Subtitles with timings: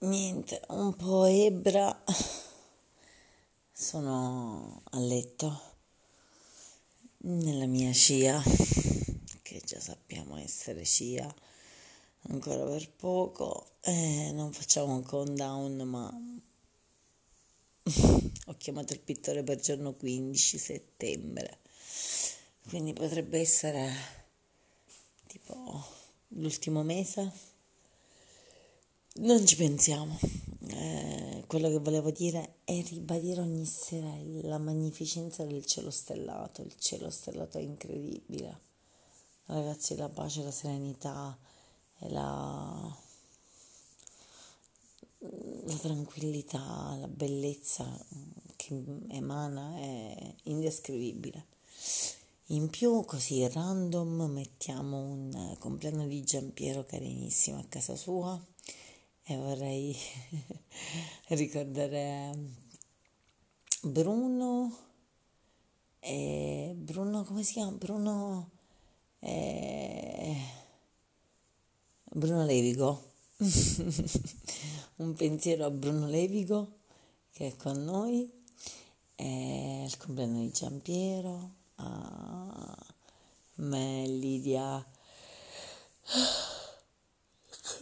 [0.00, 2.04] niente, un po' ebra.
[3.72, 5.72] Sono a letto
[7.18, 8.42] nella mia scia,
[9.42, 11.32] che già sappiamo essere scia
[12.28, 13.72] ancora per poco.
[13.80, 16.10] Eh, non facciamo un countdown, ma
[18.46, 21.58] ho chiamato il pittore per giorno 15 settembre.
[22.68, 23.92] Quindi potrebbe essere
[25.26, 25.84] tipo
[26.28, 27.53] l'ultimo mese
[29.16, 30.18] non ci pensiamo.
[30.66, 34.12] Eh, quello che volevo dire è ribadire ogni sera
[34.42, 36.62] la magnificenza del cielo stellato.
[36.62, 38.60] Il cielo stellato è incredibile.
[39.46, 41.38] Ragazzi, la pace, la serenità
[41.98, 42.96] e la,
[45.18, 47.86] la tranquillità, la bellezza
[48.56, 51.46] che emana è indescrivibile.
[52.48, 58.42] In più, così random, mettiamo un compleanno di Giampiero carinissimo a casa sua
[59.26, 59.96] e vorrei
[61.28, 62.36] ricordare
[63.80, 64.76] Bruno
[65.98, 67.72] e Bruno come si chiama?
[67.72, 68.50] Bruno
[69.20, 70.36] e
[72.04, 73.12] Bruno Levigo
[74.96, 76.80] un pensiero a Bruno Levigo
[77.32, 78.30] che è con noi
[79.16, 82.86] e il compleanno di Giampiero a
[83.54, 84.86] me Lidia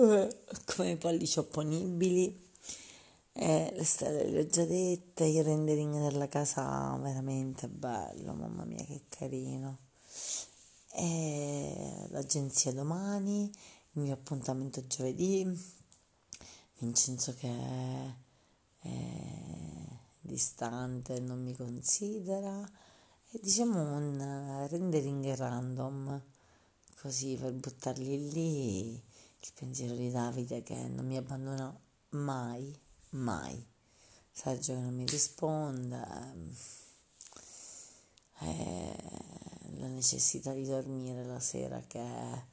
[0.00, 2.48] come, i pollici opponibili.
[3.32, 8.84] Eh, le stelle le ho già dette, il rendering della casa veramente bello, mamma mia
[8.84, 9.78] che carino.
[10.92, 13.50] E l'agenzia domani,
[13.92, 15.46] il mio appuntamento giovedì,
[16.78, 17.48] Vincenzo che
[18.80, 18.90] è
[20.20, 22.68] distante, non mi considera,
[23.30, 26.20] e diciamo un rendering random,
[27.00, 29.02] così per buttarli lì
[29.42, 31.74] il pensiero di Davide che non mi abbandona
[32.10, 32.78] mai,
[33.10, 33.66] mai.
[34.30, 36.06] Sergio che non mi risponde,
[38.40, 38.96] eh,
[39.78, 42.44] la necessità di dormire la sera che è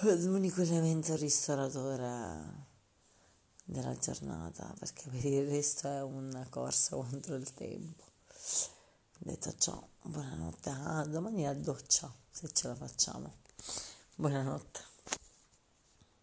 [0.00, 2.66] l'unico elemento ristoratore
[3.64, 8.04] della giornata perché per il resto è una corsa contro il tempo.
[9.20, 10.70] Detto ciò, buonanotte.
[10.70, 13.34] Ah, domani la doccia se ce la facciamo.
[14.14, 14.80] Buonanotte.